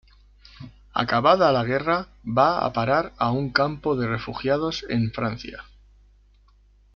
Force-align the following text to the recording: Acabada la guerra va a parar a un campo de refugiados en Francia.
Acabada 1.01 1.49
la 1.57 1.61
guerra 1.67 1.97
va 2.39 2.45
a 2.61 2.73
parar 2.77 2.97
a 3.27 3.29
un 3.43 3.51
campo 3.59 3.95
de 4.01 4.07
refugiados 4.09 4.83
en 4.89 5.11
Francia. 5.11 5.63